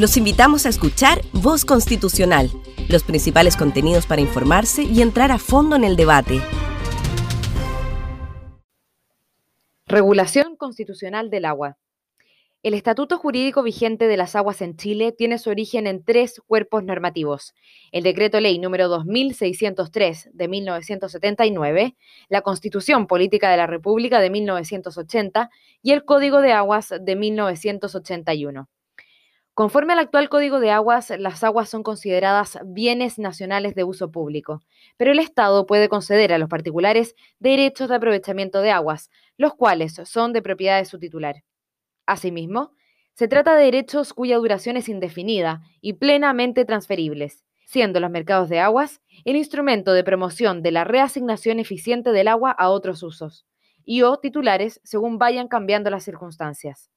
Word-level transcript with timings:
Los 0.00 0.16
invitamos 0.16 0.64
a 0.64 0.70
escuchar 0.70 1.20
Voz 1.34 1.66
Constitucional, 1.66 2.50
los 2.88 3.02
principales 3.02 3.54
contenidos 3.54 4.06
para 4.06 4.22
informarse 4.22 4.82
y 4.82 5.02
entrar 5.02 5.30
a 5.30 5.36
fondo 5.36 5.76
en 5.76 5.84
el 5.84 5.94
debate. 5.94 6.40
Regulación 9.86 10.56
constitucional 10.56 11.28
del 11.28 11.44
agua. 11.44 11.76
El 12.62 12.72
estatuto 12.72 13.18
jurídico 13.18 13.62
vigente 13.62 14.08
de 14.08 14.16
las 14.16 14.36
aguas 14.36 14.62
en 14.62 14.74
Chile 14.74 15.12
tiene 15.12 15.36
su 15.36 15.50
origen 15.50 15.86
en 15.86 16.02
tres 16.02 16.40
cuerpos 16.46 16.82
normativos. 16.82 17.52
El 17.92 18.02
decreto 18.02 18.40
ley 18.40 18.58
número 18.58 18.88
2603 18.88 20.30
de 20.32 20.48
1979, 20.48 21.94
la 22.30 22.40
Constitución 22.40 23.06
Política 23.06 23.50
de 23.50 23.58
la 23.58 23.66
República 23.66 24.20
de 24.20 24.30
1980 24.30 25.50
y 25.82 25.92
el 25.92 26.06
Código 26.06 26.40
de 26.40 26.52
Aguas 26.52 26.88
de 26.98 27.16
1981. 27.16 28.66
Conforme 29.60 29.92
al 29.92 29.98
actual 29.98 30.30
Código 30.30 30.58
de 30.58 30.70
Aguas, 30.70 31.12
las 31.18 31.44
aguas 31.44 31.68
son 31.68 31.82
consideradas 31.82 32.58
bienes 32.64 33.18
nacionales 33.18 33.74
de 33.74 33.84
uso 33.84 34.10
público, 34.10 34.62
pero 34.96 35.12
el 35.12 35.18
Estado 35.18 35.66
puede 35.66 35.90
conceder 35.90 36.32
a 36.32 36.38
los 36.38 36.48
particulares 36.48 37.14
derechos 37.40 37.90
de 37.90 37.96
aprovechamiento 37.96 38.62
de 38.62 38.70
aguas, 38.70 39.10
los 39.36 39.52
cuales 39.52 40.00
son 40.06 40.32
de 40.32 40.40
propiedad 40.40 40.78
de 40.78 40.86
su 40.86 40.98
titular. 40.98 41.44
Asimismo, 42.06 42.72
se 43.12 43.28
trata 43.28 43.54
de 43.54 43.64
derechos 43.64 44.14
cuya 44.14 44.38
duración 44.38 44.78
es 44.78 44.88
indefinida 44.88 45.60
y 45.82 45.92
plenamente 45.92 46.64
transferibles, 46.64 47.44
siendo 47.66 48.00
los 48.00 48.10
mercados 48.10 48.48
de 48.48 48.60
aguas 48.60 49.02
el 49.26 49.36
instrumento 49.36 49.92
de 49.92 50.04
promoción 50.04 50.62
de 50.62 50.70
la 50.70 50.84
reasignación 50.84 51.58
eficiente 51.58 52.12
del 52.12 52.28
agua 52.28 52.50
a 52.50 52.70
otros 52.70 53.02
usos, 53.02 53.44
y 53.84 54.00
o 54.00 54.16
titulares 54.16 54.80
según 54.84 55.18
vayan 55.18 55.48
cambiando 55.48 55.90
las 55.90 56.04
circunstancias. 56.04 56.90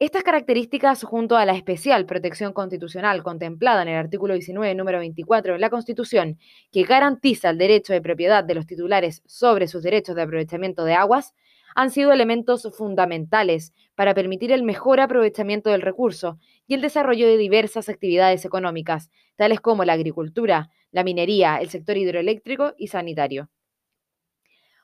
Estas 0.00 0.22
características, 0.22 1.02
junto 1.02 1.36
a 1.36 1.44
la 1.44 1.56
especial 1.56 2.06
protección 2.06 2.52
constitucional 2.52 3.24
contemplada 3.24 3.82
en 3.82 3.88
el 3.88 3.96
artículo 3.96 4.34
19, 4.34 4.76
número 4.76 5.00
24 5.00 5.54
de 5.54 5.58
la 5.58 5.70
Constitución, 5.70 6.38
que 6.70 6.84
garantiza 6.84 7.50
el 7.50 7.58
derecho 7.58 7.92
de 7.92 8.00
propiedad 8.00 8.44
de 8.44 8.54
los 8.54 8.64
titulares 8.64 9.24
sobre 9.26 9.66
sus 9.66 9.82
derechos 9.82 10.14
de 10.14 10.22
aprovechamiento 10.22 10.84
de 10.84 10.94
aguas, 10.94 11.34
han 11.74 11.90
sido 11.90 12.12
elementos 12.12 12.68
fundamentales 12.76 13.72
para 13.96 14.14
permitir 14.14 14.52
el 14.52 14.62
mejor 14.62 15.00
aprovechamiento 15.00 15.70
del 15.70 15.82
recurso 15.82 16.38
y 16.68 16.74
el 16.74 16.80
desarrollo 16.80 17.26
de 17.26 17.36
diversas 17.36 17.88
actividades 17.88 18.44
económicas, 18.44 19.10
tales 19.34 19.60
como 19.60 19.84
la 19.84 19.94
agricultura, 19.94 20.70
la 20.92 21.02
minería, 21.02 21.56
el 21.56 21.70
sector 21.70 21.96
hidroeléctrico 21.96 22.72
y 22.78 22.86
sanitario. 22.86 23.50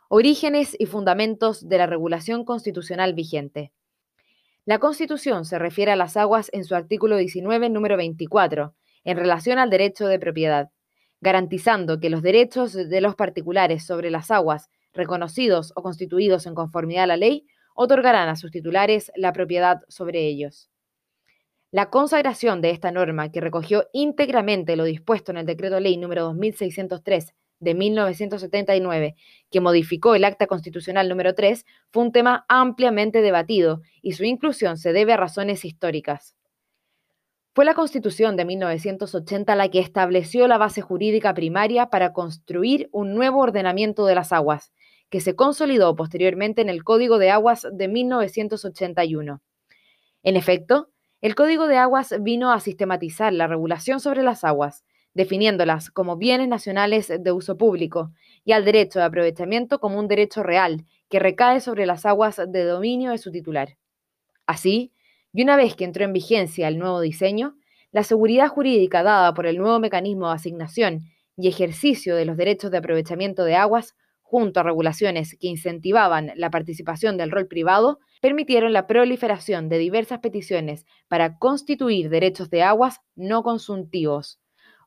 Orígenes 0.09 0.75
y 0.77 0.87
fundamentos 0.87 1.69
de 1.69 1.79
la 1.79 1.87
regulación 1.87 2.45
constitucional 2.45 3.15
vigente. 3.15 3.71
La 4.67 4.79
Constitución 4.79 5.45
se 5.45 5.59
refiere 5.59 5.93
a 5.93 5.97
las 5.97 6.17
aguas 6.17 6.49
en 6.55 6.65
su 6.65 6.75
artículo 6.75 7.19
19, 7.19 7.69
número 7.69 7.99
24, 7.99 8.75
en 9.05 9.17
relación 9.19 9.59
al 9.59 9.69
derecho 9.69 10.07
de 10.07 10.19
propiedad, 10.19 10.71
garantizando 11.21 12.01
que 12.01 12.09
los 12.09 12.23
derechos 12.23 12.73
de 12.73 13.01
los 13.03 13.15
particulares 13.15 13.85
sobre 13.85 14.11
las 14.11 14.31
aguas, 14.31 14.71
reconocidos 14.95 15.75
o 15.77 15.83
constituidos 15.83 16.47
en 16.47 16.55
conformidad 16.55 17.05
a 17.05 17.09
la 17.09 17.19
ley, 17.19 17.47
otorgarán 17.75 18.31
a 18.31 18.37
sus 18.37 18.51
titulares 18.51 19.13
la 19.17 19.35
propiedad 19.35 19.83
sobre 19.89 20.27
ellos. 20.27 20.71
La 21.71 21.91
consagración 21.91 22.63
de 22.63 22.71
esta 22.71 22.91
norma, 22.91 23.31
que 23.31 23.43
recogió 23.43 23.89
íntegramente 23.93 24.77
lo 24.77 24.85
dispuesto 24.85 25.31
en 25.33 25.39
el 25.39 25.47
decreto 25.47 25.79
ley 25.79 25.99
número 25.99 26.23
2603 26.23 27.35
de 27.61 27.75
1979, 27.75 29.17
que 29.51 29.61
modificó 29.61 30.15
el 30.15 30.25
Acta 30.25 30.47
Constitucional 30.47 31.09
número 31.09 31.35
3, 31.35 31.65
fue 31.91 32.03
un 32.03 32.13
tema 32.13 32.45
ampliamente 32.49 33.23
debatido 33.23 33.83
y 34.03 34.13
su 34.13 34.25
inclusión 34.25 34.77
se 34.77 34.93
debe 34.93 35.13
a 35.13 35.17
razones 35.17 35.65
históricas. 35.65 36.37
Fue 37.55 37.65
la 37.65 37.75
Constitución 37.75 38.37
de 38.37 38.45
1980 38.45 39.55
la 39.55 39.69
que 39.69 39.79
estableció 39.79 40.49
la 40.49 40.59
base 40.59 40.81
jurídica 40.81 41.33
primaria 41.35 41.87
para 41.87 42.13
construir 42.13 42.89
un 42.91 43.15
nuevo 43.15 43.41
ordenamiento 43.41 44.07
de 44.07 44.17
las 44.17 44.33
aguas, 44.33 44.73
que 45.09 45.21
se 45.21 45.37
consolidó 45.37 45.95
posteriormente 45.95 46.63
en 46.63 46.69
el 46.69 46.83
Código 46.83 47.19
de 47.19 47.31
Aguas 47.31 47.69
de 47.73 47.87
1981. 47.87 49.41
En 50.25 50.37
efecto, 50.37 50.89
el 51.21 51.37
Código 51.37 51.69
de 51.69 51.77
Aguas 51.77 52.17
vino 52.21 52.51
a 52.51 52.59
sistematizar 52.59 53.33
la 53.33 53.47
regulación 53.47 54.01
sobre 54.01 54.25
las 54.25 54.43
aguas, 54.43 54.85
definiéndolas 55.15 55.91
como 55.91 56.17
bienes 56.17 56.49
nacionales 56.49 57.09
de 57.09 57.33
uso 57.33 57.57
público 57.57 58.13
y 58.45 58.53
al 58.53 58.65
derecho 58.65 58.99
de 58.99 59.07
aprovechamiento 59.07 59.79
como 59.81 59.99
un 59.99 60.09
derecho 60.09 60.43
real 60.43 60.85
que 61.09 61.21
recae 61.21 61.61
sobre 61.61 61.87
las 61.87 62.05
aguas 62.05 62.41
de 62.47 62.65
dominio 62.65 63.13
de 63.13 63.19
su 63.19 63.31
titular. 63.31 63.77
Así, 64.47 64.93
y 65.33 65.43
una 65.43 65.57
vez 65.57 65.75
que 65.75 65.85
entró 65.85 66.05
en 66.05 66.13
vigencia 66.13 66.69
el 66.69 66.79
nuevo 66.79 67.01
diseño, 67.01 67.57
la 67.93 68.03
seguridad 68.03 68.49
jurídica 68.49 69.03
dada 69.03 69.35
por 69.35 69.47
el 69.47 69.59
nuevo 69.59 69.79
mecanismo 69.79 70.29
de 70.29 70.35
asignación 70.35 71.05
y 71.37 71.49
ejercicio 71.49 72.17
de 72.17 72.25
los 72.25 72.37
derechos 72.37 72.71
de 72.71 72.79
aprovechamiento 72.79 73.45
de 73.45 73.57
aguas, 73.57 73.95
junto 74.23 74.59
a 74.59 74.65
regulaciones 74.65 75.37
que 75.39 75.47
incentivaban 75.47 76.33
la 76.35 76.51
participación 76.51 77.17
del 77.17 77.31
rol 77.31 77.47
privado, 77.47 78.01
permitieron 78.21 78.73
la 78.73 78.87
proliferación 78.87 79.69
de 79.69 79.79
diversas 79.79 80.19
peticiones 80.19 80.87
para 81.09 81.39
constituir 81.39 82.09
derechos 82.09 82.51
de 82.51 82.63
aguas 82.63 83.01
no 83.15 83.43
consuntivos, 83.43 84.41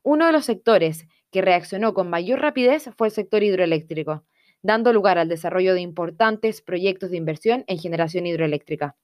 uno 0.07 0.25
de 0.25 0.31
los 0.31 0.45
sectores 0.45 1.06
que 1.31 1.41
reaccionó 1.41 1.94
con 1.94 2.09
mayor 2.09 2.40
rapidez 2.40 2.90
fue 2.95 3.09
el 3.09 3.13
sector 3.13 3.44
hidroeléctrico, 3.44 4.23
dando 4.62 4.94
lugar 4.94 5.18
al 5.18 5.28
desarrollo 5.28 5.73
de 5.73 5.81
importantes 5.81 6.62
proyectos 6.62 7.12
de 7.12 7.18
inversión 7.18 7.66
en 7.68 7.78
generación 7.78 8.25
hidroeléctrica. 8.25 8.95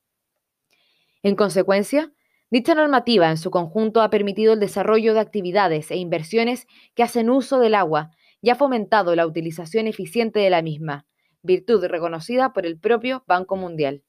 En 1.21 1.35
consecuencia, 1.35 2.13
dicha 2.49 2.73
normativa 2.73 3.29
en 3.29 3.35
su 3.35 3.51
conjunto 3.51 4.01
ha 4.01 4.09
permitido 4.09 4.53
el 4.53 4.61
desarrollo 4.61 5.13
de 5.13 5.19
actividades 5.19 5.91
e 5.91 5.97
inversiones 5.97 6.67
que 6.95 7.03
hacen 7.03 7.29
uso 7.29 7.59
del 7.59 7.75
agua 7.75 8.11
y 8.41 8.51
ha 8.51 8.55
fomentado 8.55 9.13
la 9.13 9.27
utilización 9.27 9.87
eficiente 9.87 10.39
de 10.39 10.51
la 10.51 10.61
misma, 10.61 11.05
virtud 11.41 11.83
reconocida 11.85 12.53
por 12.53 12.65
el 12.65 12.79
propio 12.79 13.25
Banco 13.27 13.57
Mundial. 13.57 14.03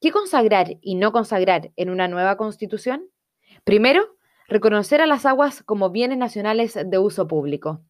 ¿Qué 0.00 0.10
consagrar 0.10 0.78
y 0.80 0.96
no 0.96 1.12
consagrar 1.12 1.70
en 1.76 1.88
una 1.88 2.08
nueva 2.08 2.36
constitución? 2.36 3.08
Primero, 3.62 4.16
reconocer 4.52 5.00
a 5.00 5.06
las 5.06 5.26
aguas 5.26 5.62
como 5.62 5.90
bienes 5.90 6.18
nacionales 6.18 6.78
de 6.84 6.98
uso 6.98 7.26
público. 7.26 7.80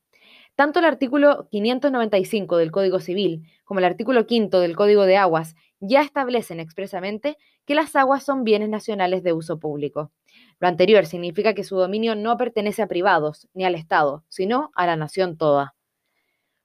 Tanto 0.54 0.78
el 0.78 0.84
artículo 0.84 1.48
595 1.50 2.56
del 2.56 2.70
Código 2.70 3.00
Civil 3.00 3.42
como 3.64 3.80
el 3.80 3.84
artículo 3.84 4.24
5 4.28 4.60
del 4.60 4.76
Código 4.76 5.04
de 5.04 5.16
Aguas 5.16 5.56
ya 5.80 6.02
establecen 6.02 6.60
expresamente 6.60 7.36
que 7.64 7.74
las 7.74 7.96
aguas 7.96 8.22
son 8.22 8.44
bienes 8.44 8.68
nacionales 8.68 9.22
de 9.22 9.32
uso 9.32 9.58
público. 9.58 10.12
Lo 10.60 10.68
anterior 10.68 11.06
significa 11.06 11.54
que 11.54 11.64
su 11.64 11.76
dominio 11.76 12.14
no 12.14 12.36
pertenece 12.36 12.82
a 12.82 12.86
privados 12.86 13.48
ni 13.54 13.64
al 13.64 13.74
Estado, 13.74 14.24
sino 14.28 14.70
a 14.74 14.86
la 14.86 14.96
nación 14.96 15.36
toda. 15.36 15.74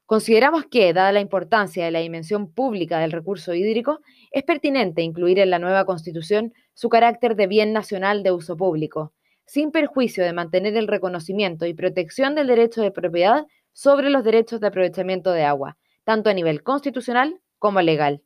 Consideramos 0.06 0.66
que, 0.66 0.94
dada 0.94 1.12
la 1.12 1.20
importancia 1.20 1.84
de 1.84 1.92
la 1.92 2.00
dimensión 2.00 2.52
pública 2.54 3.00
del 3.00 3.12
recurso 3.12 3.54
hídrico, 3.54 4.00
es 4.32 4.44
pertinente 4.44 5.02
incluir 5.02 5.40
en 5.40 5.50
la 5.50 5.60
nueva 5.60 5.86
Constitución 5.86 6.54
su 6.74 6.90
carácter 6.90 7.36
de 7.36 7.48
bien 7.48 7.74
nacional 7.74 8.24
de 8.24 8.32
uso 8.32 8.56
público, 8.56 9.14
sin 9.48 9.72
perjuicio 9.72 10.24
de 10.24 10.34
mantener 10.34 10.78
el 10.78 10.88
reconocimiento 10.88 11.66
y 11.66 11.74
protección 11.74 12.36
del 12.36 12.48
derecho 12.48 12.82
de 12.82 12.92
propiedad 12.92 13.48
sobre 13.72 14.10
los 14.10 14.24
derechos 14.24 14.60
de 14.60 14.68
aprovechamiento 14.68 15.32
de 15.32 15.46
agua, 15.46 15.78
tanto 16.04 16.30
a 16.30 16.34
nivel 16.34 16.62
constitucional 16.62 17.42
como 17.58 17.82
legal. 17.82 18.22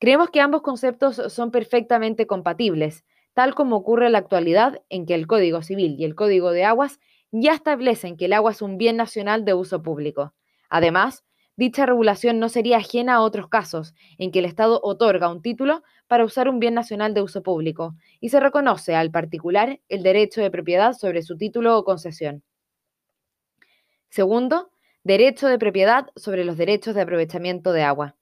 Creemos 0.00 0.30
que 0.30 0.40
ambos 0.40 0.62
conceptos 0.62 1.20
son 1.28 1.52
perfectamente 1.52 2.26
compatibles, 2.26 3.04
tal 3.34 3.54
como 3.54 3.76
ocurre 3.76 4.06
en 4.06 4.12
la 4.12 4.18
actualidad 4.18 4.82
en 4.88 5.06
que 5.06 5.14
el 5.14 5.26
Código 5.26 5.62
Civil 5.62 5.96
y 5.98 6.04
el 6.04 6.14
Código 6.14 6.50
de 6.50 6.64
Aguas 6.64 6.98
ya 7.30 7.54
establecen 7.54 8.16
que 8.16 8.24
el 8.24 8.32
agua 8.32 8.50
es 8.50 8.62
un 8.62 8.78
bien 8.78 8.96
nacional 8.96 9.44
de 9.44 9.54
uso 9.54 9.82
público. 9.82 10.34
Además, 10.68 11.24
dicha 11.56 11.86
regulación 11.86 12.38
no 12.38 12.48
sería 12.48 12.78
ajena 12.78 13.14
a 13.14 13.20
otros 13.20 13.48
casos 13.48 13.94
en 14.18 14.30
que 14.30 14.40
el 14.40 14.44
Estado 14.44 14.80
otorga 14.82 15.30
un 15.30 15.42
título 15.42 15.82
para 16.06 16.24
usar 16.24 16.48
un 16.48 16.58
bien 16.58 16.74
nacional 16.74 17.14
de 17.14 17.22
uso 17.22 17.42
público 17.42 17.94
y 18.20 18.30
se 18.30 18.40
reconoce 18.40 18.94
al 18.94 19.10
particular 19.10 19.80
el 19.88 20.02
derecho 20.02 20.40
de 20.40 20.50
propiedad 20.50 20.92
sobre 20.92 21.22
su 21.22 21.36
título 21.36 21.78
o 21.78 21.84
concesión. 21.84 22.42
Segundo, 24.08 24.70
derecho 25.04 25.48
de 25.48 25.58
propiedad 25.58 26.06
sobre 26.16 26.44
los 26.44 26.56
derechos 26.56 26.94
de 26.94 27.00
aprovechamiento 27.00 27.72
de 27.72 27.82
agua. 27.82 28.16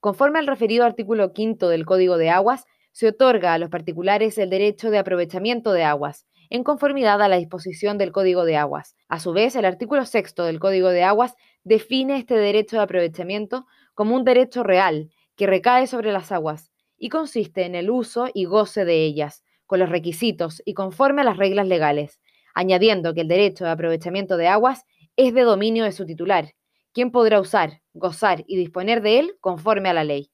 Conforme 0.00 0.38
al 0.38 0.46
referido 0.46 0.84
artículo 0.84 1.32
quinto 1.32 1.70
del 1.70 1.86
Código 1.86 2.18
de 2.18 2.28
Aguas, 2.28 2.66
se 2.92 3.08
otorga 3.08 3.54
a 3.54 3.58
los 3.58 3.70
particulares 3.70 4.38
el 4.38 4.50
derecho 4.50 4.90
de 4.90 4.98
aprovechamiento 4.98 5.72
de 5.72 5.82
aguas, 5.82 6.26
en 6.48 6.62
conformidad 6.62 7.20
a 7.22 7.28
la 7.28 7.38
disposición 7.38 7.98
del 7.98 8.12
Código 8.12 8.44
de 8.44 8.56
Aguas. 8.56 8.94
A 9.08 9.18
su 9.18 9.32
vez, 9.32 9.56
el 9.56 9.64
artículo 9.64 10.04
sexto 10.04 10.44
del 10.44 10.60
Código 10.60 10.90
de 10.90 11.02
Aguas 11.02 11.34
define 11.64 12.18
este 12.18 12.36
derecho 12.36 12.76
de 12.76 12.82
aprovechamiento 12.82 13.66
como 13.94 14.14
un 14.14 14.24
derecho 14.24 14.62
real 14.62 15.10
que 15.36 15.46
recae 15.46 15.86
sobre 15.86 16.12
las 16.12 16.30
aguas 16.30 16.70
y 16.96 17.08
consiste 17.08 17.64
en 17.64 17.74
el 17.74 17.90
uso 17.90 18.28
y 18.32 18.44
goce 18.44 18.84
de 18.84 19.04
ellas, 19.04 19.44
con 19.66 19.80
los 19.80 19.88
requisitos 19.88 20.62
y 20.64 20.74
conforme 20.74 21.22
a 21.22 21.24
las 21.24 21.36
reglas 21.36 21.66
legales, 21.66 22.20
añadiendo 22.54 23.14
que 23.14 23.22
el 23.22 23.28
derecho 23.28 23.64
de 23.64 23.70
aprovechamiento 23.70 24.36
de 24.36 24.48
aguas 24.48 24.84
es 25.16 25.34
de 25.34 25.42
dominio 25.42 25.84
de 25.84 25.92
su 25.92 26.06
titular, 26.06 26.52
quien 26.92 27.10
podrá 27.10 27.40
usar, 27.40 27.80
gozar 27.92 28.44
y 28.46 28.56
disponer 28.56 29.02
de 29.02 29.18
él 29.18 29.36
conforme 29.40 29.88
a 29.88 29.94
la 29.94 30.04
ley. 30.04 30.30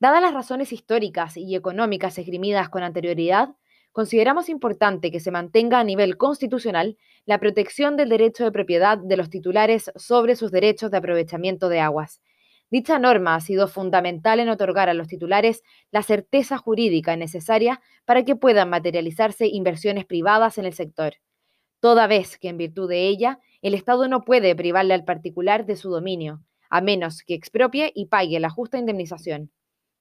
Dadas 0.00 0.22
las 0.22 0.34
razones 0.34 0.72
históricas 0.72 1.36
y 1.36 1.56
económicas 1.56 2.18
esgrimidas 2.18 2.68
con 2.68 2.82
anterioridad, 2.82 3.50
consideramos 3.92 4.48
importante 4.48 5.10
que 5.10 5.20
se 5.20 5.30
mantenga 5.30 5.80
a 5.80 5.84
nivel 5.84 6.16
constitucional 6.16 6.96
la 7.26 7.38
protección 7.38 7.96
del 7.96 8.08
derecho 8.08 8.44
de 8.44 8.52
propiedad 8.52 8.98
de 8.98 9.16
los 9.16 9.30
titulares 9.30 9.90
sobre 9.96 10.36
sus 10.36 10.50
derechos 10.50 10.90
de 10.90 10.98
aprovechamiento 10.98 11.68
de 11.68 11.80
aguas. 11.80 12.20
Dicha 12.70 12.98
norma 12.98 13.34
ha 13.34 13.40
sido 13.40 13.66
fundamental 13.66 14.40
en 14.40 14.50
otorgar 14.50 14.88
a 14.88 14.94
los 14.94 15.08
titulares 15.08 15.62
la 15.90 16.02
certeza 16.02 16.58
jurídica 16.58 17.16
necesaria 17.16 17.80
para 18.04 18.24
que 18.24 18.36
puedan 18.36 18.68
materializarse 18.68 19.46
inversiones 19.46 20.04
privadas 20.04 20.58
en 20.58 20.66
el 20.66 20.74
sector, 20.74 21.14
toda 21.80 22.06
vez 22.06 22.38
que 22.38 22.48
en 22.48 22.58
virtud 22.58 22.88
de 22.88 23.08
ella 23.08 23.40
el 23.62 23.74
Estado 23.74 24.06
no 24.08 24.24
puede 24.24 24.54
privarle 24.54 24.92
al 24.92 25.04
particular 25.04 25.64
de 25.64 25.76
su 25.76 25.90
dominio, 25.90 26.42
a 26.68 26.82
menos 26.82 27.22
que 27.22 27.34
expropie 27.34 27.90
y 27.94 28.06
pague 28.06 28.38
la 28.38 28.50
justa 28.50 28.78
indemnización. 28.78 29.50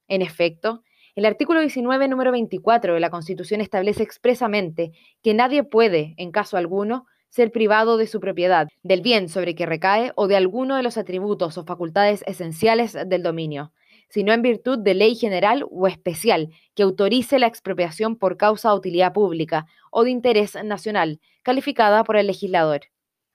En 0.09 0.21
efecto, 0.21 0.83
el 1.17 1.25
artículo 1.25 1.61
19, 1.61 2.07
número 2.09 2.31
24 2.31 2.93
de 2.93 2.99
la 2.99 3.09
Constitución 3.09 3.59
establece 3.59 4.03
expresamente 4.03 4.91
que 5.23 5.33
nadie 5.33 5.63
puede, 5.63 6.13
en 6.17 6.31
caso 6.31 6.57
alguno, 6.57 7.07
ser 7.27 7.51
privado 7.51 7.97
de 7.97 8.05
su 8.05 8.19
propiedad, 8.19 8.67
del 8.83 9.01
bien 9.01 9.27
sobre 9.27 9.55
que 9.55 9.65
recae 9.65 10.11
o 10.15 10.27
de 10.27 10.35
alguno 10.35 10.75
de 10.75 10.83
los 10.83 10.95
atributos 10.95 11.57
o 11.57 11.65
facultades 11.65 12.23
esenciales 12.27 12.95
del 13.07 13.23
dominio, 13.23 13.71
sino 14.09 14.31
en 14.31 14.43
virtud 14.43 14.77
de 14.77 14.93
ley 14.93 15.15
general 15.15 15.65
o 15.71 15.87
especial 15.87 16.49
que 16.75 16.83
autorice 16.83 17.39
la 17.39 17.47
expropiación 17.47 18.15
por 18.15 18.37
causa 18.37 18.69
de 18.69 18.75
utilidad 18.75 19.11
pública 19.11 19.65
o 19.89 20.03
de 20.03 20.11
interés 20.11 20.53
nacional, 20.63 21.19
calificada 21.41 22.03
por 22.03 22.17
el 22.17 22.27
legislador. 22.27 22.81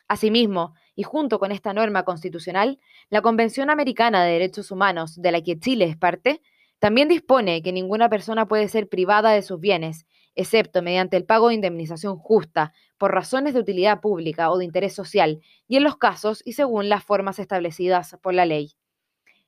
Asimismo, 0.06 0.74
y 0.94 1.02
junto 1.02 1.40
con 1.40 1.50
esta 1.50 1.72
norma 1.72 2.04
constitucional, 2.04 2.78
la 3.10 3.22
Convención 3.22 3.70
Americana 3.70 4.22
de 4.22 4.34
Derechos 4.34 4.70
Humanos, 4.70 5.20
de 5.20 5.32
la 5.32 5.42
que 5.42 5.58
Chile 5.58 5.86
es 5.86 5.96
parte, 5.96 6.42
también 6.82 7.06
dispone 7.06 7.62
que 7.62 7.70
ninguna 7.70 8.08
persona 8.08 8.48
puede 8.48 8.66
ser 8.66 8.88
privada 8.88 9.30
de 9.30 9.42
sus 9.42 9.60
bienes, 9.60 10.04
excepto 10.34 10.82
mediante 10.82 11.16
el 11.16 11.24
pago 11.24 11.46
de 11.46 11.54
indemnización 11.54 12.16
justa 12.16 12.72
por 12.98 13.14
razones 13.14 13.54
de 13.54 13.60
utilidad 13.60 14.00
pública 14.00 14.50
o 14.50 14.58
de 14.58 14.64
interés 14.64 14.92
social, 14.92 15.38
y 15.68 15.76
en 15.76 15.84
los 15.84 15.96
casos 15.96 16.42
y 16.44 16.54
según 16.54 16.88
las 16.88 17.04
formas 17.04 17.38
establecidas 17.38 18.16
por 18.20 18.34
la 18.34 18.46
ley. 18.46 18.72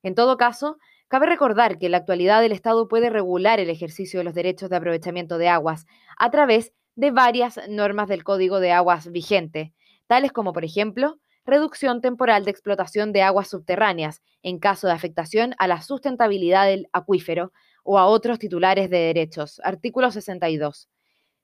En 0.05 0.15
todo 0.15 0.37
caso, 0.37 0.77
cabe 1.09 1.27
recordar 1.27 1.77
que 1.81 1.87
en 1.87 1.93
la 1.93 1.99
actualidad 1.99 2.45
el 2.45 2.53
Estado 2.53 2.87
puede 2.87 3.11
regular 3.11 3.59
el 3.59 3.69
ejercicio 3.69 4.21
de 4.21 4.25
los 4.25 4.35
derechos 4.35 4.71
de 4.71 4.77
aprovechamiento 4.77 5.37
de 5.37 5.49
aguas 5.49 5.87
a 6.17 6.31
través 6.31 6.73
de 6.95 7.11
varias 7.11 7.59
normas 7.69 8.07
del 8.07 8.23
Código 8.23 8.61
de 8.61 8.71
Aguas 8.71 9.11
vigente, 9.11 9.75
tales 10.07 10.31
como, 10.31 10.53
por 10.53 10.65
ejemplo, 10.65 11.19
reducción 11.45 12.01
temporal 12.01 12.45
de 12.45 12.51
explotación 12.51 13.13
de 13.13 13.23
aguas 13.23 13.49
subterráneas 13.49 14.23
en 14.43 14.59
caso 14.59 14.87
de 14.87 14.95
afectación 14.95 15.55
a 15.59 15.67
la 15.67 15.83
sustentabilidad 15.83 16.67
del 16.67 16.89
acuífero 16.93 17.53
o 17.83 17.99
a 17.99 18.07
otros 18.07 18.39
titulares 18.39 18.91
de 18.91 18.99
derechos. 18.99 19.61
Artículo 19.63 20.11
62. 20.11 20.89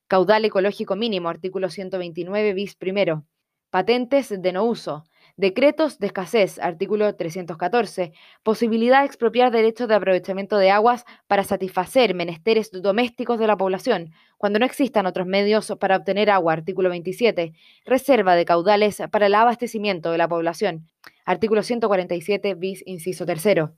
Caudal 0.07 0.45
ecológico 0.45 0.97
mínimo, 0.97 1.29
artículo 1.29 1.71
129 1.71 2.55
bis 2.55 2.75
primero. 2.75 3.25
Patentes 3.71 4.29
de 4.31 4.53
no 4.53 4.65
uso. 4.65 5.05
Decretos 5.41 5.99
de 5.99 6.09
escasez, 6.09 6.59
artículo 6.59 7.17
314. 7.17 8.13
Posibilidad 8.43 9.01
de 9.01 9.07
expropiar 9.07 9.51
derechos 9.51 9.89
de 9.89 9.95
aprovechamiento 9.95 10.59
de 10.59 10.71
aguas 10.71 11.07
para 11.29 11.45
satisfacer 11.45 12.15
menesteres 12.15 12.71
domésticos 12.71 13.39
de 13.39 13.47
la 13.47 13.57
población, 13.57 14.13
cuando 14.37 14.59
no 14.59 14.67
existan 14.67 15.07
otros 15.07 15.27
medios 15.27 15.75
para 15.81 15.97
obtener 15.97 16.29
agua, 16.29 16.53
artículo 16.53 16.91
27. 16.91 17.55
Reserva 17.87 18.35
de 18.35 18.45
caudales 18.45 19.01
para 19.11 19.29
el 19.29 19.35
abastecimiento 19.35 20.13
de 20.13 20.19
la 20.19 20.29
población, 20.29 20.91
artículo 21.25 21.63
147 21.63 22.55
bis 22.57 22.83
inciso 22.85 23.25
tercero. 23.25 23.73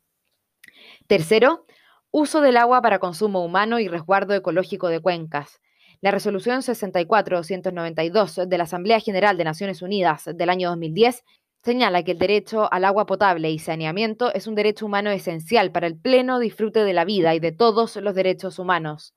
Tercero, 1.07 1.65
uso 2.11 2.41
del 2.41 2.57
agua 2.57 2.83
para 2.83 2.99
consumo 2.99 3.45
humano 3.45 3.79
y 3.79 3.87
resguardo 3.87 4.35
ecológico 4.35 4.89
de 4.89 4.99
cuencas. 4.99 5.61
La 6.01 6.11
resolución 6.11 6.63
64-292 6.63 8.47
de 8.47 8.59
la 8.59 8.65
Asamblea 8.65 8.99
General 8.99 9.37
de 9.39 9.45
Naciones 9.45 9.83
Unidas 9.83 10.29
del 10.35 10.51
año 10.51 10.69
2010 10.71 11.23
señala 11.63 12.03
que 12.03 12.13
el 12.13 12.19
derecho 12.19 12.73
al 12.73 12.85
agua 12.85 13.07
potable 13.07 13.51
y 13.51 13.59
saneamiento 13.59 14.33
es 14.35 14.47
un 14.47 14.55
derecho 14.55 14.87
humano 14.87 15.11
esencial 15.11 15.71
para 15.71 15.87
el 15.87 15.97
pleno 15.97 16.41
disfrute 16.41 16.85
de 16.85 16.93
la 16.93 17.05
vida 17.05 17.35
y 17.35 17.41
de 17.41 17.53
todos 17.53 17.97
los 17.97 18.15
derechos 18.15 18.59
humanos. 18.59 19.15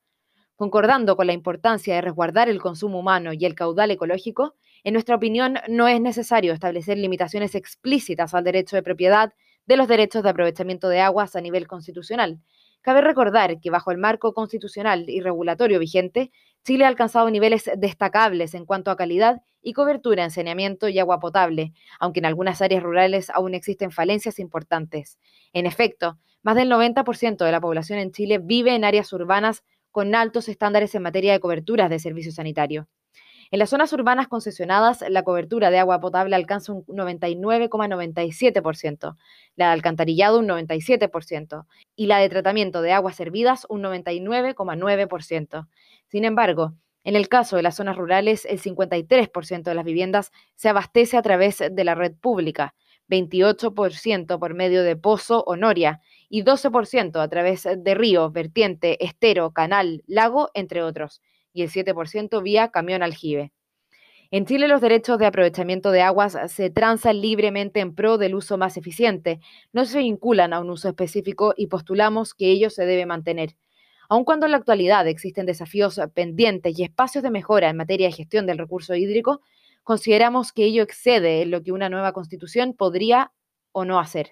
Concordando 0.55 1.17
con 1.17 1.27
la 1.27 1.33
importancia 1.33 1.95
de 1.95 2.01
resguardar 2.01 2.47
el 2.47 2.61
consumo 2.61 2.99
humano 2.99 3.33
y 3.33 3.45
el 3.45 3.55
caudal 3.55 3.91
ecológico, 3.91 4.55
en 4.83 4.93
nuestra 4.93 5.15
opinión 5.15 5.57
no 5.67 5.87
es 5.87 5.99
necesario 5.99 6.53
establecer 6.53 6.97
limitaciones 6.97 7.55
explícitas 7.55 8.33
al 8.33 8.43
derecho 8.43 8.75
de 8.75 8.83
propiedad 8.83 9.33
de 9.65 9.77
los 9.77 9.87
derechos 9.87 10.23
de 10.23 10.29
aprovechamiento 10.29 10.87
de 10.87 11.01
aguas 11.01 11.35
a 11.35 11.41
nivel 11.41 11.67
constitucional. 11.67 12.39
Cabe 12.85 13.01
recordar 13.01 13.59
que 13.59 13.71
bajo 13.71 13.89
el 13.89 13.97
marco 13.97 14.35
constitucional 14.35 15.09
y 15.09 15.19
regulatorio 15.19 15.79
vigente, 15.79 16.31
Chile 16.63 16.85
ha 16.85 16.87
alcanzado 16.87 17.27
niveles 17.31 17.67
destacables 17.75 18.53
en 18.53 18.67
cuanto 18.67 18.91
a 18.91 18.95
calidad 18.95 19.41
y 19.63 19.73
cobertura 19.73 20.23
en 20.23 20.29
saneamiento 20.29 20.87
y 20.87 20.99
agua 20.99 21.19
potable, 21.19 21.73
aunque 21.99 22.19
en 22.19 22.27
algunas 22.27 22.61
áreas 22.61 22.83
rurales 22.83 23.31
aún 23.31 23.55
existen 23.55 23.89
falencias 23.89 24.37
importantes. 24.37 25.17
En 25.51 25.65
efecto, 25.65 26.19
más 26.43 26.55
del 26.55 26.69
90% 26.69 27.43
de 27.43 27.51
la 27.51 27.59
población 27.59 27.97
en 27.97 28.11
Chile 28.11 28.37
vive 28.37 28.75
en 28.75 28.83
áreas 28.83 29.11
urbanas 29.13 29.63
con 29.89 30.13
altos 30.13 30.47
estándares 30.47 30.93
en 30.93 31.01
materia 31.01 31.33
de 31.33 31.39
coberturas 31.39 31.89
de 31.89 31.97
servicio 31.97 32.31
sanitario. 32.31 32.87
En 33.55 33.59
las 33.59 33.69
zonas 33.69 33.93
urbanas 33.93 34.27
concesionadas, 34.27 35.05
la 35.07 35.23
cobertura 35.23 35.71
de 35.71 35.79
agua 35.79 36.01
potable 36.01 36.35
alcanza 36.35 36.73
un 36.73 36.85
99,97%, 36.87 39.15
la 39.55 39.67
de 39.67 39.71
alcantarillado 39.71 40.39
un 40.39 40.47
97% 40.49 41.65
y 41.95 42.07
la 42.07 42.17
de 42.17 42.27
tratamiento 42.27 42.81
de 42.81 42.91
aguas 42.91 43.15
servidas 43.15 43.65
un 43.69 43.81
99,9%. 43.81 45.69
Sin 46.09 46.25
embargo, 46.25 46.73
en 47.05 47.15
el 47.15 47.29
caso 47.29 47.55
de 47.55 47.61
las 47.61 47.77
zonas 47.77 47.95
rurales, 47.95 48.43
el 48.43 48.59
53% 48.59 49.63
de 49.63 49.73
las 49.73 49.85
viviendas 49.85 50.33
se 50.55 50.67
abastece 50.67 51.15
a 51.15 51.21
través 51.21 51.59
de 51.59 51.83
la 51.85 51.95
red 51.95 52.11
pública, 52.11 52.75
28% 53.07 54.37
por 54.37 54.53
medio 54.53 54.83
de 54.83 54.97
pozo 54.97 55.45
o 55.47 55.55
noria 55.55 56.01
y 56.27 56.43
12% 56.43 57.21
a 57.21 57.29
través 57.29 57.63
de 57.63 57.95
río, 57.95 58.31
vertiente, 58.31 59.01
estero, 59.01 59.51
canal, 59.51 60.03
lago, 60.07 60.49
entre 60.53 60.83
otros, 60.83 61.21
y 61.55 61.63
el 61.63 61.71
7% 61.71 62.43
vía 62.43 62.69
camión 62.69 63.01
aljibe. 63.01 63.51
En 64.29 64.45
Chile 64.45 64.67
los 64.67 64.81
derechos 64.81 65.17
de 65.17 65.25
aprovechamiento 65.25 65.91
de 65.91 66.01
aguas 66.01 66.37
se 66.47 66.69
transan 66.69 67.21
libremente 67.21 67.79
en 67.79 67.95
pro 67.95 68.17
del 68.17 68.35
uso 68.35 68.57
más 68.57 68.75
eficiente, 68.75 69.39
no 69.71 69.85
se 69.85 69.99
vinculan 69.99 70.51
a 70.51 70.59
un 70.59 70.69
uso 70.69 70.89
específico 70.89 71.53
y 71.55 71.67
postulamos 71.67 72.33
que 72.33 72.51
ello 72.51 72.69
se 72.69 72.85
debe 72.85 73.05
mantener. 73.05 73.55
Aun 74.09 74.25
cuando 74.25 74.45
en 74.45 74.51
la 74.51 74.57
actualidad 74.57 75.07
existen 75.07 75.45
desafíos 75.45 75.99
pendientes 76.13 76.77
y 76.77 76.83
espacios 76.83 77.23
de 77.23 77.31
mejora 77.31 77.69
en 77.69 77.77
materia 77.77 78.07
de 78.07 78.13
gestión 78.13 78.45
del 78.45 78.57
recurso 78.57 78.93
hídrico, 78.93 79.41
consideramos 79.83 80.51
que 80.51 80.65
ello 80.65 80.83
excede 80.83 81.41
en 81.41 81.51
lo 81.51 81.63
que 81.63 81.71
una 81.71 81.89
nueva 81.89 82.11
constitución 82.11 82.73
podría 82.73 83.31
o 83.71 83.85
no 83.85 83.99
hacer. 83.99 84.31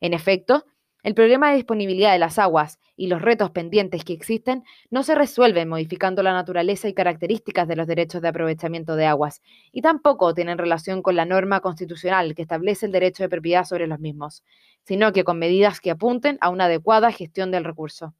En 0.00 0.14
efecto, 0.14 0.64
el 1.04 1.14
problema 1.14 1.50
de 1.50 1.56
disponibilidad 1.56 2.12
de 2.12 2.18
las 2.18 2.38
aguas 2.38 2.80
y 2.96 3.08
los 3.08 3.20
retos 3.20 3.50
pendientes 3.50 4.04
que 4.04 4.14
existen 4.14 4.64
no 4.90 5.02
se 5.02 5.14
resuelven 5.14 5.68
modificando 5.68 6.22
la 6.22 6.32
naturaleza 6.32 6.88
y 6.88 6.94
características 6.94 7.68
de 7.68 7.76
los 7.76 7.86
derechos 7.86 8.22
de 8.22 8.28
aprovechamiento 8.28 8.96
de 8.96 9.04
aguas, 9.04 9.42
y 9.70 9.82
tampoco 9.82 10.32
tienen 10.32 10.56
relación 10.56 11.02
con 11.02 11.14
la 11.14 11.26
norma 11.26 11.60
constitucional 11.60 12.34
que 12.34 12.42
establece 12.42 12.86
el 12.86 12.92
derecho 12.92 13.22
de 13.22 13.28
propiedad 13.28 13.64
sobre 13.64 13.86
los 13.86 14.00
mismos, 14.00 14.42
sino 14.82 15.12
que 15.12 15.24
con 15.24 15.38
medidas 15.38 15.80
que 15.80 15.90
apunten 15.90 16.38
a 16.40 16.48
una 16.48 16.64
adecuada 16.64 17.12
gestión 17.12 17.50
del 17.50 17.64
recurso. 17.64 18.14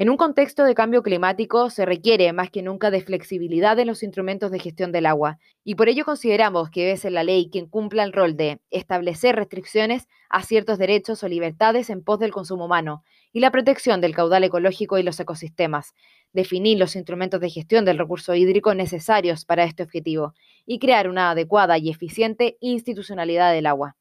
En 0.00 0.08
un 0.08 0.16
contexto 0.16 0.64
de 0.64 0.74
cambio 0.74 1.02
climático 1.02 1.68
se 1.68 1.84
requiere 1.84 2.32
más 2.32 2.50
que 2.50 2.62
nunca 2.62 2.90
de 2.90 3.02
flexibilidad 3.02 3.78
en 3.78 3.86
los 3.86 4.02
instrumentos 4.02 4.50
de 4.50 4.58
gestión 4.58 4.92
del 4.92 5.04
agua 5.04 5.38
y 5.62 5.74
por 5.74 5.90
ello 5.90 6.06
consideramos 6.06 6.70
que 6.70 6.86
debe 6.86 6.96
ser 6.96 7.12
la 7.12 7.22
ley 7.22 7.50
quien 7.52 7.66
cumpla 7.66 8.02
el 8.04 8.14
rol 8.14 8.34
de 8.34 8.62
establecer 8.70 9.36
restricciones 9.36 10.08
a 10.30 10.42
ciertos 10.42 10.78
derechos 10.78 11.22
o 11.22 11.28
libertades 11.28 11.90
en 11.90 12.02
pos 12.02 12.18
del 12.18 12.32
consumo 12.32 12.64
humano 12.64 13.04
y 13.30 13.40
la 13.40 13.50
protección 13.50 14.00
del 14.00 14.14
caudal 14.14 14.42
ecológico 14.42 14.96
y 14.98 15.02
los 15.02 15.20
ecosistemas, 15.20 15.92
definir 16.32 16.78
los 16.78 16.96
instrumentos 16.96 17.38
de 17.38 17.50
gestión 17.50 17.84
del 17.84 17.98
recurso 17.98 18.34
hídrico 18.34 18.74
necesarios 18.74 19.44
para 19.44 19.64
este 19.64 19.82
objetivo 19.82 20.32
y 20.64 20.78
crear 20.78 21.10
una 21.10 21.32
adecuada 21.32 21.76
y 21.76 21.90
eficiente 21.90 22.56
institucionalidad 22.60 23.52
del 23.52 23.66
agua. 23.66 23.96